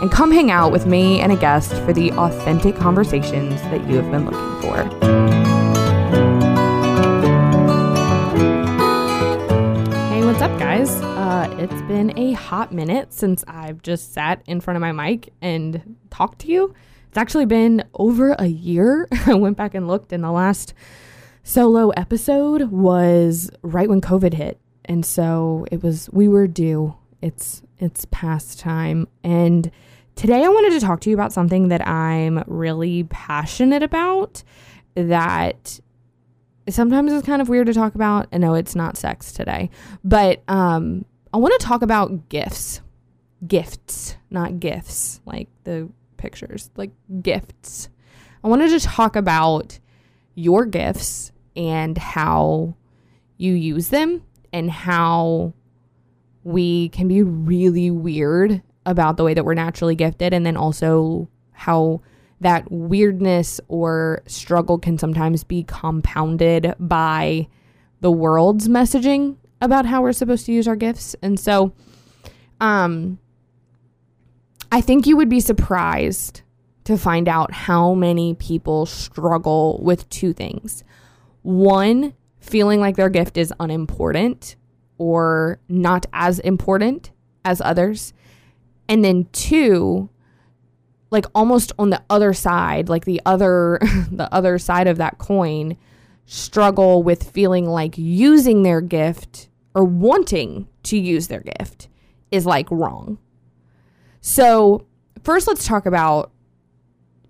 [0.00, 3.96] and come hang out with me and a guest for the authentic conversations that you
[3.96, 4.76] have been looking for.
[10.08, 10.88] Hey, what's up, guys?
[11.02, 15.32] Uh, it's been a hot minute since I've just sat in front of my mic
[15.42, 16.74] and talked to you.
[17.08, 19.08] It's actually been over a year.
[19.26, 20.74] I went back and looked, and the last
[21.42, 24.60] solo episode was right when COVID hit.
[24.84, 26.94] And so it was, we were due.
[27.20, 29.08] It's, it's past time.
[29.24, 29.72] And
[30.18, 34.42] Today, I wanted to talk to you about something that I'm really passionate about
[34.96, 35.78] that
[36.68, 38.26] sometimes is kind of weird to talk about.
[38.32, 39.70] I know it's not sex today,
[40.02, 42.80] but um, I want to talk about gifts.
[43.46, 46.90] Gifts, not GIFs, like the pictures, like
[47.22, 47.88] gifts.
[48.42, 49.78] I wanted to talk about
[50.34, 52.74] your gifts and how
[53.36, 55.54] you use them and how
[56.42, 61.28] we can be really weird about the way that we're naturally gifted and then also
[61.52, 62.00] how
[62.40, 67.46] that weirdness or struggle can sometimes be compounded by
[68.00, 71.14] the world's messaging about how we're supposed to use our gifts.
[71.20, 71.72] And so
[72.60, 73.18] um
[74.72, 76.42] I think you would be surprised
[76.84, 80.84] to find out how many people struggle with two things.
[81.42, 84.56] One, feeling like their gift is unimportant
[84.96, 87.10] or not as important
[87.44, 88.12] as others.
[88.88, 90.08] And then two,
[91.10, 93.78] like almost on the other side, like the other
[94.10, 95.76] the other side of that coin,
[96.26, 101.88] struggle with feeling like using their gift or wanting to use their gift
[102.30, 103.18] is like wrong.
[104.20, 104.86] So,
[105.22, 106.30] first let's talk about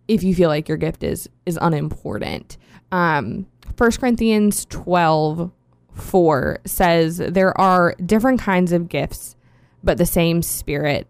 [0.09, 2.57] if you feel like your gift is is unimportant.
[2.91, 5.53] Um 1 Corinthians 12
[5.93, 9.37] 4 says there are different kinds of gifts,
[9.85, 11.07] but the same spirit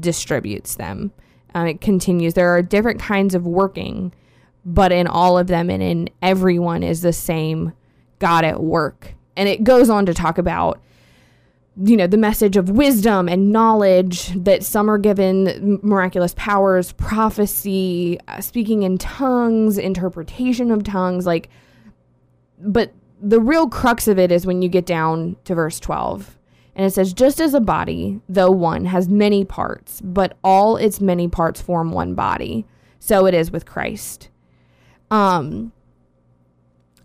[0.00, 1.12] distributes them.
[1.54, 2.34] Um, it continues.
[2.34, 4.12] There are different kinds of working,
[4.64, 7.72] but in all of them and in everyone is the same
[8.18, 9.14] God at work.
[9.36, 10.80] And it goes on to talk about,
[11.76, 18.18] you know, the message of wisdom and knowledge that some are given miraculous powers, prophecy,
[18.28, 21.24] uh, speaking in tongues, interpretation of tongues.
[21.24, 21.48] Like,
[22.60, 26.37] but the real crux of it is when you get down to verse 12
[26.78, 31.00] and it says, just as a body, though one, has many parts, but all its
[31.00, 32.66] many parts form one body,
[33.00, 34.28] so it is with Christ.
[35.10, 35.72] Um,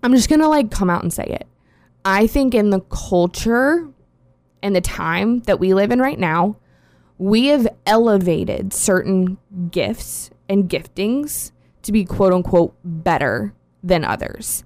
[0.04, 1.48] I'm just gonna like come out and say it.
[2.06, 3.90] I think in the culture
[4.62, 6.58] and the time that we live in right now,
[7.18, 9.40] we have elevated certain
[9.72, 11.52] gifts and giftings
[11.82, 14.66] to be quote unquote better than others.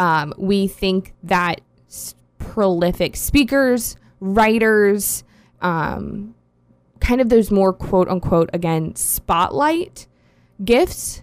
[0.00, 1.60] Um, we think that
[2.38, 5.24] prolific speakers, writers,
[5.60, 6.34] um,
[7.00, 10.06] kind of those more quote unquote, again, spotlight
[10.64, 11.22] gifts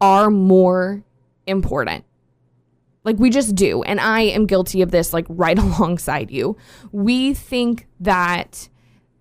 [0.00, 1.04] are more
[1.46, 2.04] important.
[3.04, 3.82] Like we just do.
[3.82, 6.56] And I am guilty of this, like right alongside you.
[6.90, 8.68] We think that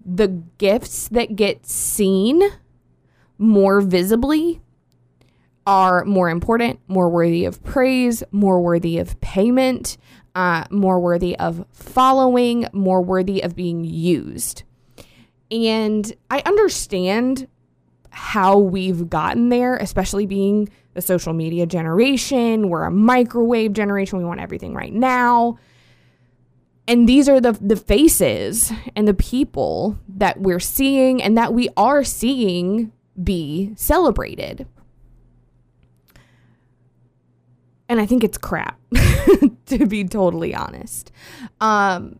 [0.03, 0.27] the
[0.57, 2.41] gifts that get seen
[3.37, 4.61] more visibly
[5.67, 9.97] are more important, more worthy of praise, more worthy of payment,
[10.35, 14.63] uh, more worthy of following, more worthy of being used.
[15.49, 17.47] And I understand
[18.09, 22.69] how we've gotten there, especially being the social media generation.
[22.69, 24.17] We're a microwave generation.
[24.17, 25.57] We want everything right now.
[26.87, 31.69] And these are the, the faces and the people that we're seeing and that we
[31.77, 32.91] are seeing
[33.21, 34.67] be celebrated.
[37.91, 38.79] And I think it's crap.
[39.65, 41.11] to be totally honest.
[41.59, 42.19] Um,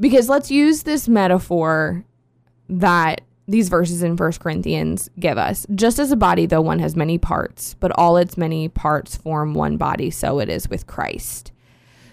[0.00, 2.04] because let's use this metaphor
[2.68, 5.68] that these verses in First Corinthians give us.
[5.76, 9.54] Just as a body, though one has many parts, but all its many parts form
[9.54, 11.52] one body, so it is with Christ.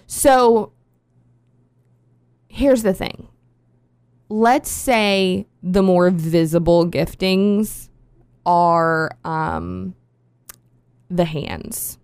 [0.06, 0.72] So
[2.46, 3.26] here's the thing
[4.28, 7.88] let's say the more visible giftings
[8.46, 9.96] are um,
[11.10, 11.98] the hands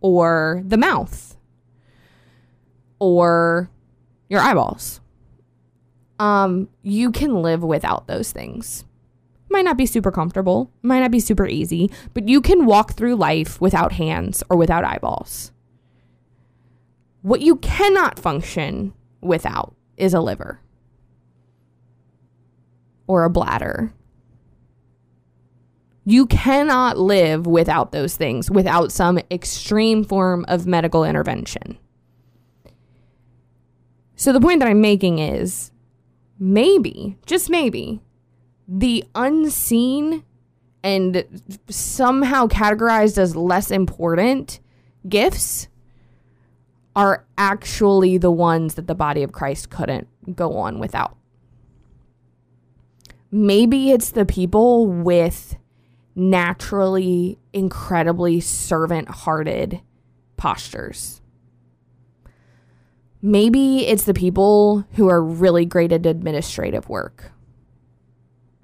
[0.00, 1.36] or the mouth
[2.98, 3.70] or
[4.28, 5.00] your eyeballs.
[6.18, 8.84] Um, you can live without those things.
[9.50, 13.16] Might not be super comfortable, might not be super easy, but you can walk through
[13.16, 15.52] life without hands or without eyeballs.
[17.22, 20.60] What you cannot function without is a liver
[23.06, 23.92] or a bladder.
[26.08, 31.76] You cannot live without those things, without some extreme form of medical intervention.
[34.16, 35.70] So, the point that I'm making is
[36.38, 38.00] maybe, just maybe,
[38.66, 40.24] the unseen
[40.82, 41.24] and
[41.68, 44.60] somehow categorized as less important
[45.10, 45.68] gifts
[46.96, 51.18] are actually the ones that the body of Christ couldn't go on without.
[53.30, 55.58] Maybe it's the people with
[56.18, 59.80] naturally incredibly servant hearted
[60.36, 61.22] postures.
[63.22, 67.30] Maybe it's the people who are really great at administrative work.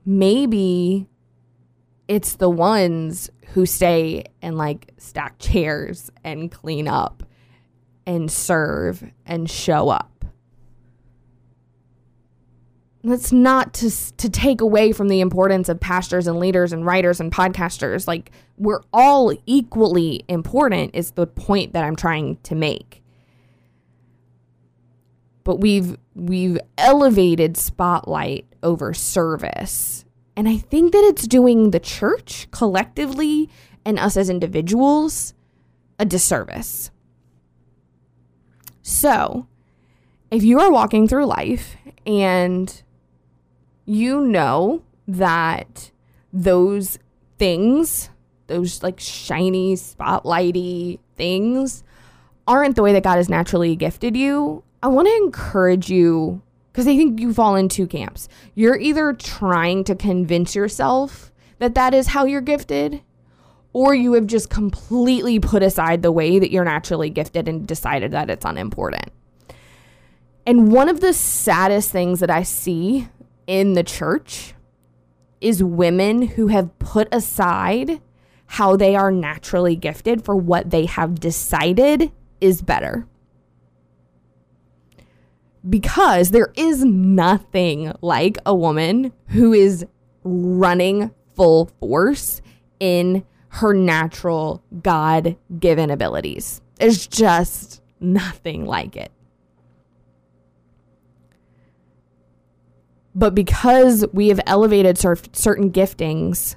[0.05, 1.09] Maybe
[2.09, 7.23] it's the ones who stay and like stack chairs and clean up
[8.05, 10.14] and serve and show up.
[13.05, 17.21] That's not to to take away from the importance of pastors and leaders and writers
[17.21, 18.09] and podcasters.
[18.09, 23.03] Like we're all equally important is the point that I'm trying to make.
[25.45, 30.07] But we've we've elevated spotlight over service.
[30.35, 33.51] And I think that it's doing the church collectively
[33.85, 35.35] and us as individuals
[35.99, 36.91] a disservice.
[38.83, 39.47] So,
[40.31, 42.83] if you are walking through life and
[43.87, 45.91] you know that
[46.33, 46.99] those
[47.39, 48.11] things,
[48.47, 51.85] those like shiny, spotlighty things,
[52.47, 56.43] aren't the way that God has naturally gifted you, I want to encourage you
[56.73, 58.29] because I think you fall in two camps.
[58.55, 63.01] You're either trying to convince yourself that that is how you're gifted,
[63.73, 68.11] or you have just completely put aside the way that you're naturally gifted and decided
[68.11, 69.11] that it's unimportant.
[70.47, 73.09] And one of the saddest things that I see
[73.47, 74.55] in the church
[75.41, 78.01] is women who have put aside
[78.47, 83.07] how they are naturally gifted for what they have decided is better.
[85.69, 89.87] Because there is nothing like a woman who is
[90.23, 92.43] running full force
[92.81, 96.61] in her natural God given abilities.
[96.77, 99.13] There's just nothing like it.
[103.15, 106.57] But because we have elevated certain giftings,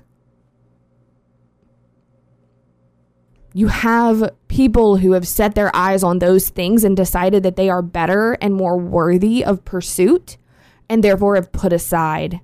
[3.54, 7.70] you have people who have set their eyes on those things and decided that they
[7.70, 10.38] are better and more worthy of pursuit,
[10.90, 12.40] and therefore have put aside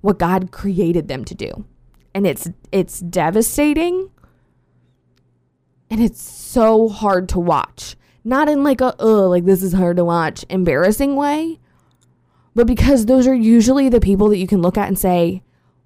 [0.00, 1.64] what God created them to do.
[2.14, 4.10] And it's it's devastating
[5.90, 7.96] and it's so hard to watch.
[8.22, 11.58] Not in like a oh like this is hard to watch embarrassing way
[12.54, 15.42] but because those are usually the people that you can look at and say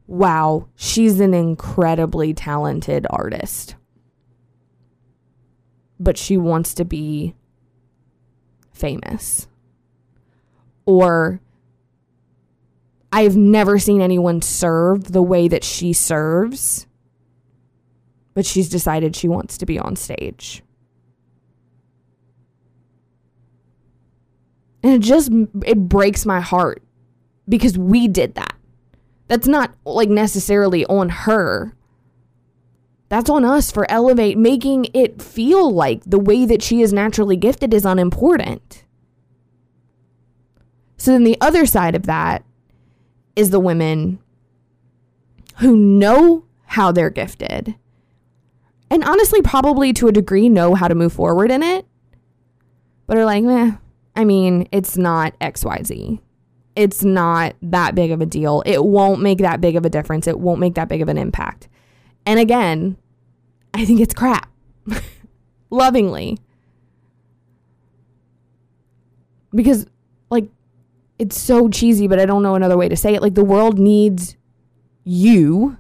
[0.07, 3.75] wow she's an incredibly talented artist
[6.01, 7.35] but she wants to be
[8.73, 9.49] famous
[10.87, 11.41] or
[13.13, 16.87] I've never seen anyone serve the way that she serves,
[18.35, 20.63] but she's decided she wants to be on stage.
[24.83, 25.31] And it just
[25.67, 26.83] it breaks my heart
[27.49, 28.55] because we did that.
[29.27, 31.75] That's not like necessarily on her.
[33.09, 37.37] That's on us for elevate making it feel like the way that she is naturally
[37.37, 38.85] gifted is unimportant.
[40.99, 42.45] So then the other side of that
[43.37, 44.19] is the women
[45.59, 47.75] who know how they're gifted
[48.91, 51.87] and honestly probably to a degree know how to move forward in it
[53.07, 53.73] but are like meh
[54.19, 56.21] i mean it's not xyz
[56.77, 60.27] it's not that big of a deal it won't make that big of a difference
[60.27, 61.69] it won't make that big of an impact
[62.27, 62.97] and again
[63.73, 64.51] i think it's crap
[65.71, 66.39] lovingly
[69.55, 69.87] because
[70.31, 70.49] like
[71.19, 73.23] it's so cheesy, but I don't know another way to say it.
[73.23, 74.37] Like the world needs
[75.05, 75.79] you.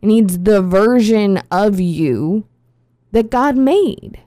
[0.00, 2.46] It needs the version of you
[3.12, 4.20] that God made.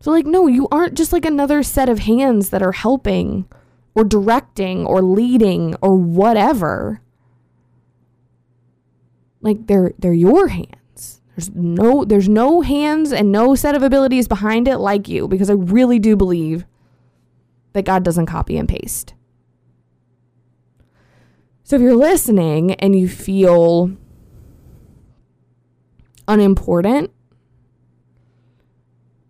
[0.00, 3.48] So like no, you aren't just like another set of hands that are helping
[3.94, 7.00] or directing or leading or whatever.
[9.40, 11.20] Like they're they're your hands.
[11.34, 15.50] There's no there's no hands and no set of abilities behind it like you because
[15.50, 16.64] I really do believe
[17.72, 19.14] that God doesn't copy and paste.
[21.62, 23.92] So if you're listening and you feel
[26.26, 27.10] unimportant,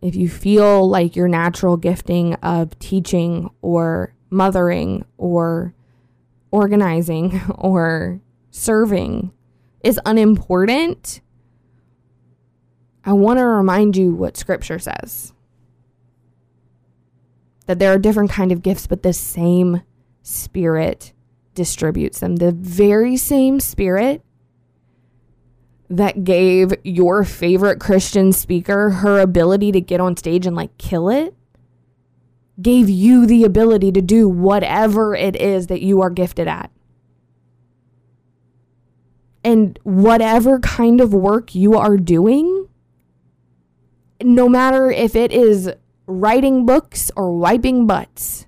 [0.01, 5.75] if you feel like your natural gifting of teaching or mothering or
[6.51, 9.33] organizing or serving
[9.83, 11.21] is unimportant,
[13.05, 15.33] I want to remind you what scripture says.
[17.67, 19.83] That there are different kind of gifts but the same
[20.23, 21.13] spirit
[21.55, 22.37] distributes them.
[22.37, 24.23] The very same spirit
[25.91, 31.09] that gave your favorite Christian speaker her ability to get on stage and like kill
[31.09, 31.35] it
[32.61, 36.71] gave you the ability to do whatever it is that you are gifted at.
[39.45, 42.69] And whatever kind of work you are doing,
[44.23, 45.71] no matter if it is
[46.07, 48.47] writing books or wiping butts,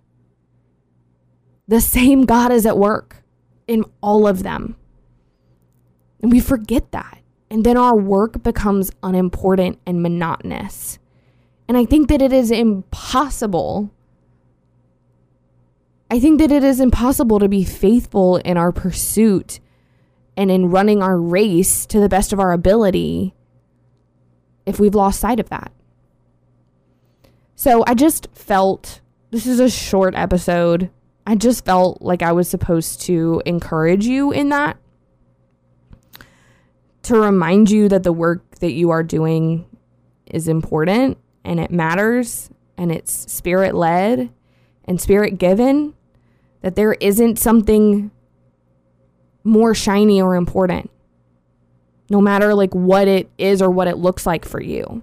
[1.68, 3.23] the same God is at work
[3.68, 4.76] in all of them.
[6.20, 7.20] And we forget that.
[7.50, 10.99] And then our work becomes unimportant and monotonous.
[11.66, 13.90] And I think that it is impossible.
[16.11, 19.61] I think that it is impossible to be faithful in our pursuit
[20.37, 23.35] and in running our race to the best of our ability
[24.66, 25.73] if we've lost sight of that.
[27.57, 30.90] So I just felt this is a short episode.
[31.26, 34.76] I just felt like I was supposed to encourage you in that.
[37.04, 39.66] To remind you that the work that you are doing
[40.26, 44.30] is important and it matters and it's spirit led
[44.85, 45.95] and spirit given.
[46.62, 48.11] That there isn't something
[49.45, 50.90] more shiny or important,
[52.11, 55.02] no matter like what it is or what it looks like for you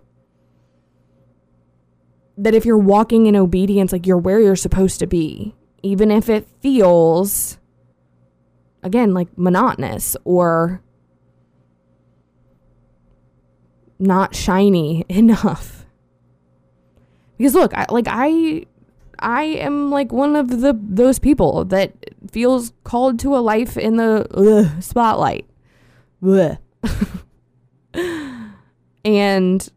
[2.38, 6.30] that if you're walking in obedience, like you're where you're supposed to be, even if
[6.30, 7.58] it feels,
[8.84, 10.82] again, like monotonous or
[14.00, 15.86] not shiny enough.
[17.38, 18.66] Because look, I, like I
[19.20, 21.94] I am like one of the those people that
[22.32, 25.46] feels called to a life in the ugh, spotlight.
[29.06, 29.70] and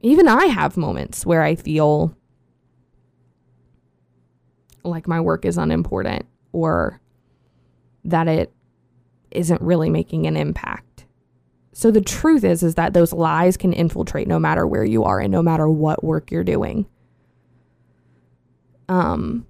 [0.00, 2.16] even I have moments where I feel
[4.82, 7.00] like my work is unimportant or
[8.04, 8.52] that it
[9.30, 10.83] isn't really making an impact.
[11.74, 15.18] So the truth is is that those lies can infiltrate no matter where you are
[15.20, 16.86] and no matter what work you're doing.
[18.88, 19.46] Um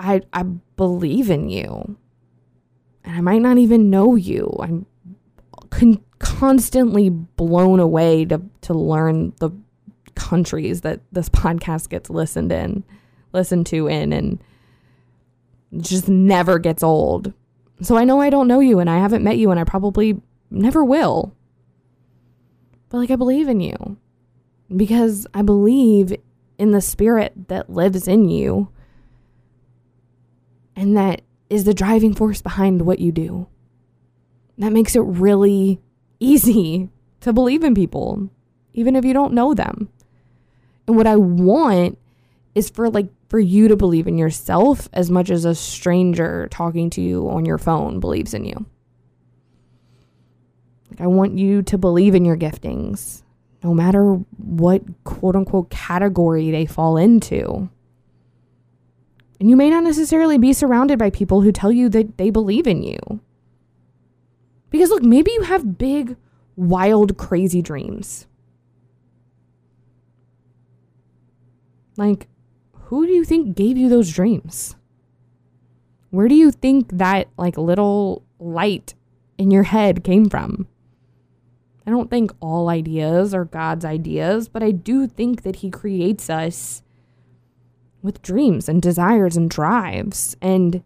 [0.00, 1.96] I I believe in you.
[3.04, 4.56] And I might not even know you.
[4.60, 4.86] I'm
[5.70, 9.50] con- constantly blown away to to learn the
[10.14, 12.82] countries that this podcast gets listened in,
[13.32, 14.42] listened to in, and
[15.82, 17.34] just never gets old.
[17.82, 20.20] So I know I don't know you and I haven't met you and I probably
[20.50, 21.34] never will.
[22.88, 23.96] But like I believe in you
[24.74, 26.14] because I believe
[26.58, 28.68] in the spirit that lives in you
[30.76, 33.48] and that is the driving force behind what you do.
[34.58, 35.80] That makes it really
[36.20, 36.88] easy
[37.20, 38.30] to believe in people,
[38.74, 39.88] even if you don't know them.
[40.86, 41.98] And what I want
[42.54, 46.90] is for like for you to believe in yourself as much as a stranger talking
[46.90, 48.66] to you on your phone believes in you.
[50.90, 53.22] Like I want you to believe in your giftings,
[53.64, 57.70] no matter what quote unquote category they fall into.
[59.40, 62.66] And you may not necessarily be surrounded by people who tell you that they believe
[62.66, 62.98] in you.
[64.70, 66.16] Because look, maybe you have big,
[66.54, 68.26] wild, crazy dreams.
[71.96, 72.28] Like,
[72.92, 74.76] who do you think gave you those dreams?
[76.10, 78.92] Where do you think that like little light
[79.38, 80.68] in your head came from?
[81.86, 86.28] I don't think all ideas are God's ideas, but I do think that He creates
[86.28, 86.82] us
[88.02, 90.36] with dreams and desires and drives.
[90.42, 90.82] And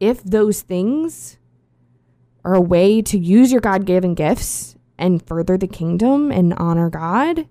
[0.00, 1.36] if those things
[2.42, 6.88] are a way to use your God given gifts and further the kingdom and honor
[6.88, 7.46] God,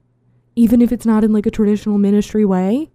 [0.55, 2.89] even if it's not in like a traditional ministry way,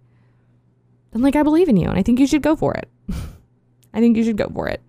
[1.11, 2.89] then like I believe in you and I think you should go for it.
[3.93, 4.81] I think you should go for it.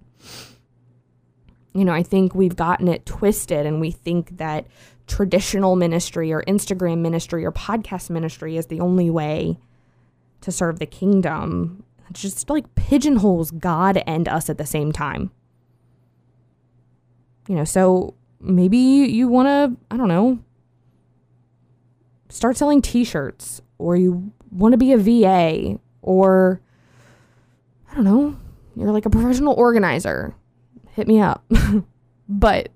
[1.72, 4.66] You know, I think we've gotten it twisted and we think that
[5.06, 9.58] traditional ministry or Instagram ministry or podcast ministry is the only way
[10.40, 11.84] to serve the kingdom.
[12.08, 15.30] It just like pigeonholes God and us at the same time.
[17.48, 20.38] You know, so maybe you want to, I don't know,
[22.28, 26.60] start selling t shirts or you want to be a VA or
[27.90, 28.36] I don't know,
[28.76, 30.34] you're like a professional organizer,
[30.92, 31.44] hit me up.
[32.28, 32.70] but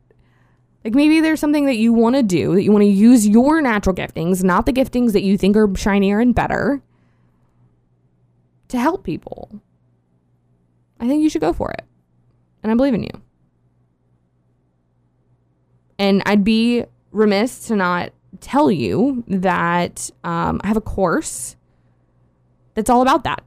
[0.85, 3.61] like maybe there's something that you want to do that you want to use your
[3.63, 6.83] natural giftings, not the giftings that you think are shinier and better,
[8.69, 9.63] to help people.
[11.01, 11.83] I think you should go for it.
[12.63, 13.23] And I believe in you.
[15.99, 21.57] And I'd be remiss to not tell you that um, I have a course
[22.75, 23.43] that's all about that.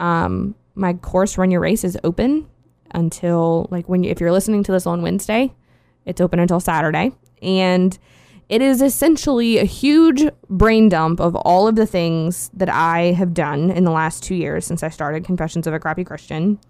[0.00, 2.48] Um, my course, Run Your Race, is open
[2.92, 5.52] until like when you, if you're listening to this on Wednesday,
[6.04, 7.12] it's open until Saturday.
[7.42, 7.98] And
[8.48, 13.34] it is essentially a huge brain dump of all of the things that I have
[13.34, 16.60] done in the last two years since I started Confessions of a Crappy Christian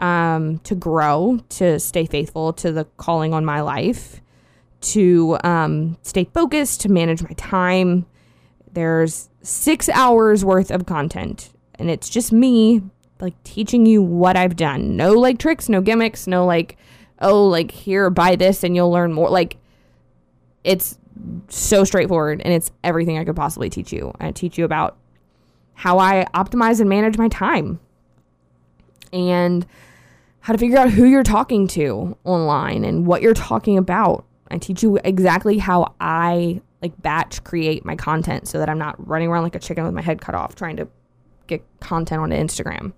[0.00, 4.20] um, to grow, to stay faithful to the calling on my life,
[4.82, 8.04] to um, stay focused, to manage my time.
[8.70, 12.82] There's six hours worth of content, and it's just me
[13.20, 14.96] like teaching you what I've done.
[14.96, 16.76] No like tricks, no gimmicks, no like,
[17.20, 19.30] oh, like here, buy this and you'll learn more.
[19.30, 19.56] Like,
[20.64, 20.98] it's
[21.48, 24.12] so straightforward and it's everything I could possibly teach you.
[24.18, 24.96] I teach you about
[25.74, 27.80] how I optimize and manage my time
[29.12, 29.66] and
[30.40, 34.24] how to figure out who you're talking to online and what you're talking about.
[34.50, 38.96] I teach you exactly how I like batch create my content so that I'm not
[39.06, 40.88] running around like a chicken with my head cut off trying to
[41.46, 42.92] get content onto Instagram.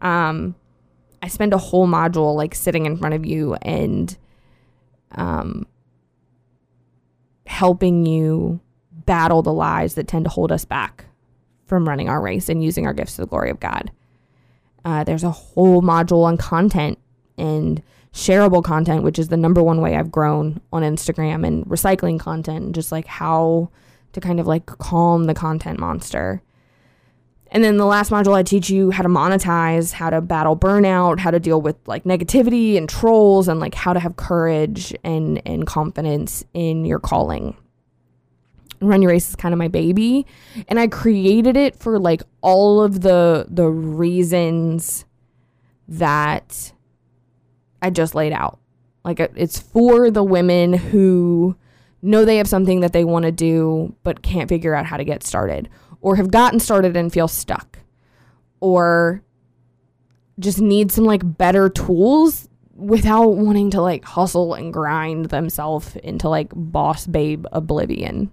[0.00, 0.54] Um,
[1.22, 4.16] I spend a whole module like sitting in front of you and
[5.12, 5.66] um,
[7.46, 8.60] helping you
[8.92, 11.06] battle the lies that tend to hold us back
[11.64, 13.90] from running our race and using our gifts to the glory of God.
[14.84, 16.98] Uh, there's a whole module on content
[17.36, 17.82] and
[18.16, 22.64] shareable content, which is the number one way I've grown on Instagram and recycling content,
[22.64, 23.70] and just like how
[24.14, 26.42] to kind of like calm the content monster.
[27.52, 31.20] And then the last module, I teach you how to monetize, how to battle burnout,
[31.20, 35.40] how to deal with like negativity and trolls, and like how to have courage and,
[35.46, 37.54] and confidence in your calling.
[38.80, 40.26] Run Your Race is kind of my baby.
[40.68, 45.04] And I created it for like all of the the reasons
[45.88, 46.72] that
[47.82, 48.58] I just laid out.
[49.04, 51.56] Like it's for the women who
[52.02, 55.04] know they have something that they want to do but can't figure out how to
[55.04, 55.68] get started
[56.00, 57.78] or have gotten started and feel stuck
[58.60, 59.22] or
[60.38, 66.28] just need some like better tools without wanting to like hustle and grind themselves into
[66.28, 68.30] like boss babe oblivion.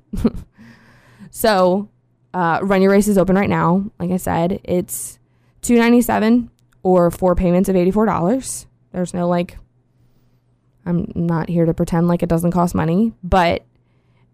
[1.32, 1.90] so,
[2.34, 3.86] uh, Run Your Race is open right now.
[4.00, 5.20] Like I said, it's
[5.62, 6.50] two ninety seven
[6.82, 8.66] or four payments of eighty four dollars.
[8.94, 9.58] There's no like.
[10.86, 13.66] I'm not here to pretend like it doesn't cost money, but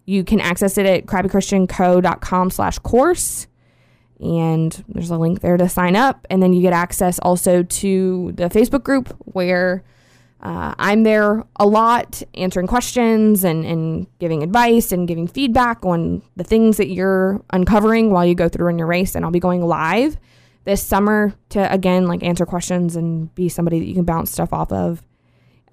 [0.06, 3.48] you can access it at crappychristianco.com slash course.
[4.20, 6.26] And there's a link there to sign up.
[6.30, 9.84] And then you get access also to the Facebook group where
[10.42, 16.22] uh, I'm there a lot answering questions and, and giving advice and giving feedback on
[16.36, 19.16] the things that you're uncovering while you go through in your race.
[19.16, 20.18] And I'll be going live
[20.64, 24.54] this summer to, again, like answer questions and be somebody that you can bounce stuff
[24.54, 25.02] off of.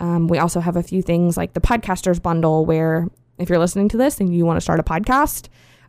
[0.00, 3.88] Um, we also have a few things like the podcasters bundle where if you're listening
[3.90, 5.48] to this and you want to start a podcast,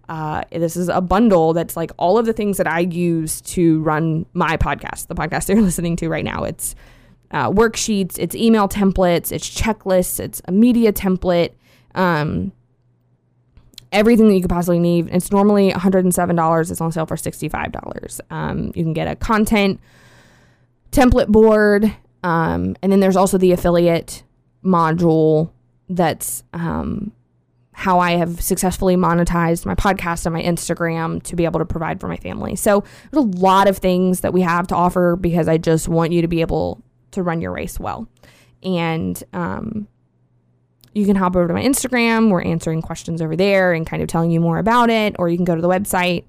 [0.10, 3.82] uh, this is a bundle that's like all of the things that I use to
[3.82, 6.44] run my podcast, the podcast you're listening to right now.
[6.44, 6.76] It's
[7.32, 11.52] uh, worksheets, it's email templates, it's checklists, it's a media template,
[11.94, 12.54] um,
[13.92, 15.10] everything that you could possibly need.
[15.12, 16.72] It's normally $107.
[16.72, 18.22] It's on sale for $65.
[18.30, 19.80] Um, you can get a content
[20.92, 21.94] template board.
[22.24, 24.24] Um, and then there's also the affiliate
[24.64, 25.52] module
[25.90, 27.12] that's um,
[27.72, 32.00] how I have successfully monetized my podcast and my Instagram to be able to provide
[32.00, 32.56] for my family.
[32.56, 36.12] So there's a lot of things that we have to offer because I just want
[36.12, 38.08] you to be able to run your race well.
[38.64, 39.88] And um,
[40.98, 42.32] you can hop over to my Instagram.
[42.32, 45.38] We're answering questions over there and kind of telling you more about it, or you
[45.38, 46.26] can go to the website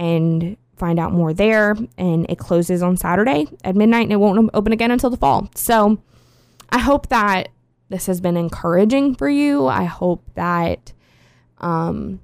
[0.00, 1.76] and find out more there.
[1.96, 5.48] And it closes on Saturday at midnight and it won't open again until the fall.
[5.54, 5.98] So
[6.70, 7.50] I hope that
[7.88, 9.68] this has been encouraging for you.
[9.68, 10.92] I hope that
[11.58, 12.20] um,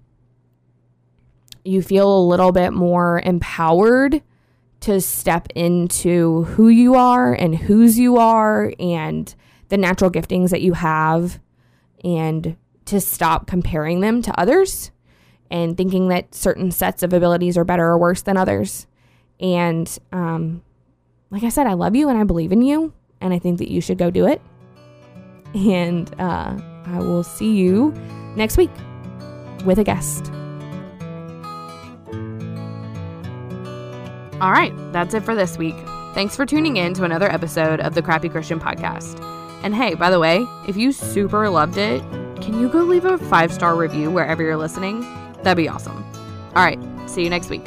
[1.64, 4.22] you feel a little bit more empowered
[4.80, 9.32] to step into who you are and whose you are and
[9.68, 11.38] the natural giftings that you have
[12.04, 14.90] and to stop comparing them to others
[15.50, 18.86] and thinking that certain sets of abilities are better or worse than others.
[19.40, 20.62] And um,
[21.30, 23.70] like I said, I love you and I believe in you, and I think that
[23.70, 24.40] you should go do it.
[25.54, 27.92] And uh, I will see you
[28.36, 28.70] next week
[29.64, 30.30] with a guest.
[34.40, 35.76] All right, that's it for this week.
[36.14, 39.29] Thanks for tuning in to another episode of the Crappy Christian Podcast.
[39.62, 42.02] And hey, by the way, if you super loved it,
[42.40, 45.00] can you go leave a five star review wherever you're listening?
[45.42, 46.04] That'd be awesome.
[46.56, 47.66] All right, see you next week.